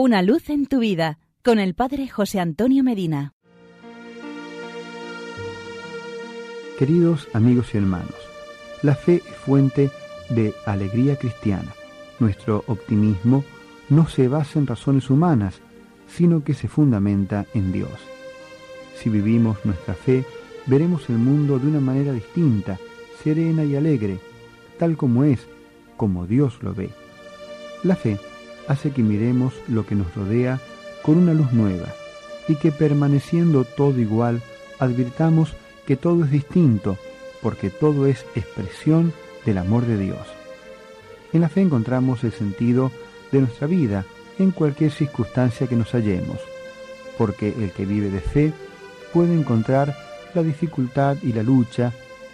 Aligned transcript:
Una 0.00 0.22
luz 0.22 0.48
en 0.48 0.66
tu 0.66 0.78
vida 0.78 1.18
con 1.42 1.58
el 1.58 1.74
Padre 1.74 2.06
José 2.06 2.38
Antonio 2.38 2.84
Medina. 2.84 3.34
Queridos 6.78 7.26
amigos 7.32 7.74
y 7.74 7.78
hermanos, 7.78 8.14
la 8.82 8.94
fe 8.94 9.16
es 9.16 9.36
fuente 9.38 9.90
de 10.28 10.54
alegría 10.66 11.16
cristiana. 11.16 11.74
Nuestro 12.20 12.62
optimismo 12.68 13.44
no 13.88 14.08
se 14.08 14.28
basa 14.28 14.60
en 14.60 14.68
razones 14.68 15.10
humanas, 15.10 15.56
sino 16.06 16.44
que 16.44 16.54
se 16.54 16.68
fundamenta 16.68 17.46
en 17.52 17.72
Dios. 17.72 17.90
Si 18.94 19.10
vivimos 19.10 19.58
nuestra 19.64 19.94
fe, 19.94 20.24
veremos 20.66 21.10
el 21.10 21.18
mundo 21.18 21.58
de 21.58 21.66
una 21.66 21.80
manera 21.80 22.12
distinta, 22.12 22.78
serena 23.24 23.64
y 23.64 23.74
alegre, 23.74 24.20
tal 24.78 24.96
como 24.96 25.24
es, 25.24 25.44
como 25.96 26.28
Dios 26.28 26.62
lo 26.62 26.72
ve. 26.72 26.90
La 27.82 27.96
fe 27.96 28.16
hace 28.68 28.90
que 28.90 29.02
miremos 29.02 29.54
lo 29.66 29.84
que 29.84 29.94
nos 29.94 30.14
rodea 30.14 30.60
con 31.02 31.16
una 31.16 31.34
luz 31.34 31.52
nueva 31.52 31.88
y 32.48 32.56
que 32.56 32.70
permaneciendo 32.70 33.64
todo 33.64 33.98
igual, 33.98 34.42
advirtamos 34.78 35.54
que 35.86 35.96
todo 35.96 36.24
es 36.24 36.30
distinto, 36.30 36.96
porque 37.42 37.70
todo 37.70 38.06
es 38.06 38.24
expresión 38.34 39.12
del 39.44 39.58
amor 39.58 39.86
de 39.86 39.98
Dios. 39.98 40.26
En 41.32 41.42
la 41.42 41.48
fe 41.48 41.62
encontramos 41.62 42.24
el 42.24 42.32
sentido 42.32 42.90
de 43.32 43.40
nuestra 43.40 43.66
vida 43.66 44.04
en 44.38 44.50
cualquier 44.50 44.90
circunstancia 44.90 45.66
que 45.66 45.76
nos 45.76 45.92
hallemos, 45.92 46.38
porque 47.16 47.54
el 47.58 47.72
que 47.72 47.84
vive 47.84 48.10
de 48.10 48.20
fe 48.20 48.52
puede 49.12 49.34
encontrar 49.34 49.96
la 50.34 50.42
dificultad 50.42 51.16
y 51.22 51.32
la 51.32 51.42
lucha, 51.42 51.92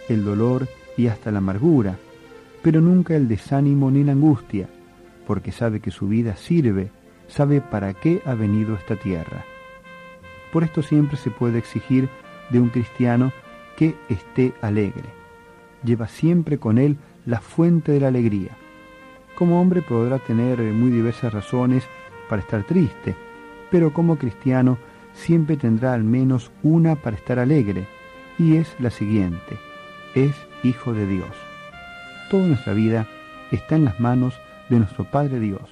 el 0.09 0.25
dolor 0.25 0.69
y 0.97 1.07
hasta 1.07 1.31
la 1.31 1.39
amargura, 1.39 1.97
pero 2.63 2.81
nunca 2.81 3.17
el 3.17 3.29
desánimo 3.29 3.91
ni 3.91 4.05
la 4.05 4.13
angustia, 4.13 4.69
porque 5.27 5.53
sabe 5.53 5.81
que 5.81 5.91
su 5.91 6.09
vida 6.09 6.37
sirve, 6.37 6.91
sabe 7.29 7.61
para 7.61 7.95
qué 7.95 8.21
ha 8.25 8.35
venido 8.35 8.75
esta 8.75 8.97
tierra. 8.97 9.45
Por 10.53 10.65
esto 10.65 10.83
siempre 10.83 11.17
se 11.17 11.31
puede 11.31 11.59
exigir 11.59 12.09
de 12.51 12.61
un 12.61 12.69
cristiano 12.69 13.33
que 13.77 13.95
esté 14.09 14.55
alegre. 14.61 15.09
Lleva 15.83 16.09
siempre 16.09 16.59
con 16.59 16.79
él 16.79 16.97
la 17.27 17.41
fuente 17.41 17.93
de 17.93 18.01
la 18.01 18.09
alegría. 18.09 18.57
Como 19.35 19.61
hombre 19.61 19.83
podrá 19.83 20.19
tener 20.19 20.61
muy 20.61 20.91
diversas 20.91 21.33
razones 21.33 21.85
para 22.29 22.43
estar 22.43 22.63
triste, 22.65 23.17
pero 23.71 23.93
como 23.93 24.17
cristiano 24.17 24.79
siempre 25.13 25.57
tendrá 25.57 25.95
al 25.95 26.05
menos 26.05 26.51
una 26.63 26.97
para 26.97 27.17
estar 27.17 27.39
alegre, 27.39 27.87
y 28.39 28.57
es 28.57 28.75
la 28.79 28.91
siguiente, 28.91 29.59
es 30.15 30.35
hijo 30.63 30.93
de 30.93 31.07
Dios. 31.07 31.31
Toda 32.31 32.47
nuestra 32.47 32.73
vida 32.73 33.07
está 33.51 33.77
en 33.77 33.85
las 33.85 34.01
manos 34.01 34.35
de 34.69 34.79
nuestro 34.79 35.05
Padre 35.11 35.41
Dios, 35.41 35.63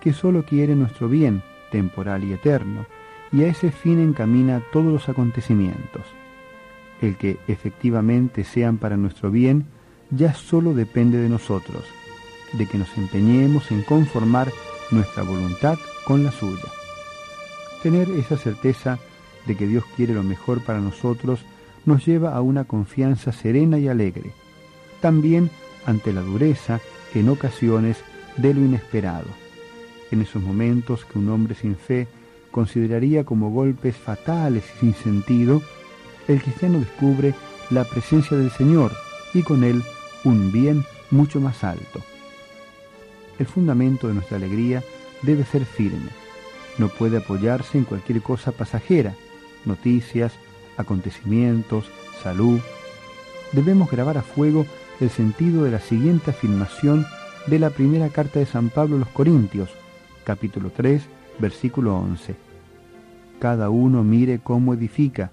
que 0.00 0.12
solo 0.12 0.44
quiere 0.44 0.74
nuestro 0.74 1.08
bien 1.08 1.42
temporal 1.70 2.24
y 2.24 2.32
eterno, 2.32 2.86
y 3.32 3.42
a 3.42 3.48
ese 3.48 3.70
fin 3.70 3.98
encamina 3.98 4.62
todos 4.72 4.92
los 4.92 5.08
acontecimientos. 5.08 6.02
El 7.00 7.16
que 7.16 7.38
efectivamente 7.48 8.44
sean 8.44 8.78
para 8.78 8.96
nuestro 8.96 9.30
bien 9.30 9.66
ya 10.10 10.34
solo 10.34 10.74
depende 10.74 11.18
de 11.18 11.28
nosotros, 11.28 11.84
de 12.52 12.66
que 12.66 12.78
nos 12.78 12.96
empeñemos 12.96 13.70
en 13.70 13.82
conformar 13.82 14.52
nuestra 14.90 15.22
voluntad 15.22 15.78
con 16.06 16.24
la 16.24 16.30
suya. 16.30 16.70
Tener 17.82 18.08
esa 18.10 18.36
certeza 18.36 18.98
de 19.46 19.56
que 19.56 19.66
Dios 19.66 19.84
quiere 19.96 20.14
lo 20.14 20.22
mejor 20.22 20.62
para 20.62 20.80
nosotros 20.80 21.44
nos 21.84 22.04
lleva 22.06 22.34
a 22.34 22.40
una 22.40 22.64
confianza 22.64 23.32
serena 23.32 23.78
y 23.78 23.88
alegre, 23.88 24.32
también 25.00 25.50
ante 25.84 26.12
la 26.12 26.22
dureza 26.22 26.80
en 27.14 27.28
ocasiones 27.28 28.02
de 28.36 28.54
lo 28.54 28.60
inesperado. 28.60 29.26
En 30.10 30.22
esos 30.22 30.42
momentos 30.42 31.04
que 31.04 31.18
un 31.18 31.28
hombre 31.28 31.54
sin 31.54 31.76
fe 31.76 32.06
consideraría 32.50 33.24
como 33.24 33.50
golpes 33.50 33.96
fatales 33.96 34.64
y 34.76 34.80
sin 34.80 34.94
sentido, 34.94 35.62
el 36.28 36.40
cristiano 36.40 36.78
descubre 36.78 37.34
la 37.70 37.84
presencia 37.84 38.36
del 38.36 38.50
Señor 38.50 38.92
y 39.34 39.42
con 39.42 39.64
él 39.64 39.82
un 40.24 40.52
bien 40.52 40.84
mucho 41.10 41.40
más 41.40 41.64
alto. 41.64 42.00
El 43.38 43.46
fundamento 43.46 44.08
de 44.08 44.14
nuestra 44.14 44.36
alegría 44.36 44.82
debe 45.22 45.44
ser 45.44 45.64
firme. 45.64 46.10
No 46.78 46.88
puede 46.88 47.18
apoyarse 47.18 47.78
en 47.78 47.84
cualquier 47.84 48.22
cosa 48.22 48.52
pasajera, 48.52 49.14
noticias, 49.64 50.32
acontecimientos, 50.76 51.86
salud. 52.22 52.60
Debemos 53.52 53.90
grabar 53.90 54.18
a 54.18 54.22
fuego 54.22 54.66
el 55.00 55.10
sentido 55.10 55.64
de 55.64 55.70
la 55.70 55.80
siguiente 55.80 56.30
afirmación 56.30 57.06
de 57.46 57.58
la 57.60 57.70
primera 57.70 58.08
carta 58.08 58.40
de 58.40 58.46
San 58.46 58.70
Pablo 58.70 58.96
a 58.96 58.98
los 58.98 59.08
Corintios, 59.08 59.70
capítulo 60.24 60.70
3, 60.70 61.06
versículo 61.38 61.96
11. 61.96 62.34
Cada 63.38 63.70
uno 63.70 64.02
mire 64.02 64.40
cómo 64.42 64.74
edifica. 64.74 65.30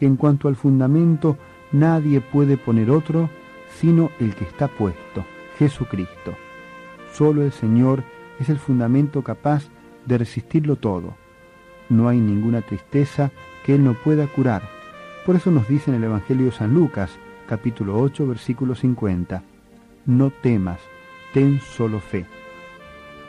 En 0.00 0.16
cuanto 0.16 0.48
al 0.48 0.56
fundamento, 0.56 1.36
nadie 1.70 2.20
puede 2.20 2.56
poner 2.56 2.90
otro 2.90 3.28
sino 3.80 4.10
el 4.18 4.34
que 4.34 4.44
está 4.44 4.68
puesto, 4.68 5.24
Jesucristo. 5.58 6.34
Solo 7.12 7.42
el 7.42 7.52
Señor 7.52 8.02
es 8.38 8.48
el 8.48 8.58
fundamento 8.58 9.22
capaz 9.22 9.64
de 10.06 10.18
resistirlo 10.18 10.76
todo. 10.76 11.14
No 11.88 12.08
hay 12.08 12.18
ninguna 12.18 12.62
tristeza 12.62 13.30
que 13.64 13.74
Él 13.74 13.84
no 13.84 13.94
pueda 13.94 14.26
curar. 14.26 14.68
Por 15.26 15.36
eso 15.36 15.50
nos 15.50 15.68
dice 15.68 15.90
en 15.90 15.96
el 15.96 16.04
Evangelio 16.04 16.46
de 16.46 16.52
San 16.52 16.74
Lucas, 16.74 17.10
capítulo 17.46 17.98
8, 17.98 18.26
versículo 18.26 18.74
50, 18.74 19.42
No 20.06 20.30
temas, 20.30 20.80
ten 21.32 21.60
solo 21.60 22.00
fe. 22.00 22.26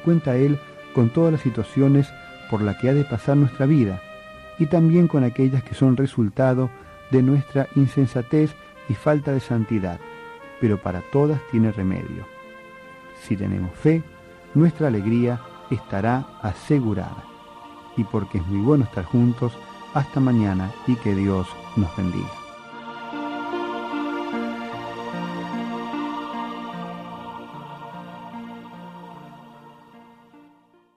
Cuenta 0.04 0.36
Él 0.36 0.60
con 0.94 1.10
todas 1.10 1.32
las 1.32 1.42
situaciones 1.42 2.12
por 2.50 2.62
las 2.62 2.78
que 2.78 2.90
ha 2.90 2.94
de 2.94 3.06
pasar 3.06 3.38
nuestra 3.38 3.66
vida 3.66 4.02
y 4.60 4.68
también 4.68 5.08
con 5.08 5.24
aquellas 5.24 5.64
que 5.64 5.76
son 5.76 5.98
resultado 5.98 6.70
de 7.12 7.24
nuestra 7.24 7.68
insensatez 7.76 8.54
y 8.90 8.94
falta 8.94 9.32
de 9.32 9.40
santidad, 9.40 10.00
pero 10.60 10.82
para 10.82 11.02
todas 11.12 11.40
tiene 11.52 11.72
remedio. 11.72 12.26
Si 13.22 13.38
tenemos 13.38 13.72
fe, 13.76 14.04
nuestra 14.54 14.88
alegría 14.88 15.40
estará 15.70 16.26
asegurada. 16.42 17.24
Y 17.96 18.04
porque 18.04 18.40
es 18.40 18.48
muy 18.48 18.62
bueno 18.62 18.84
estar 18.86 19.06
juntos, 19.06 19.54
hasta 19.94 20.20
mañana 20.20 20.72
y 20.88 20.96
que 20.96 21.16
Dios 21.16 21.48
nos 21.76 21.96
bendiga. 21.96 22.43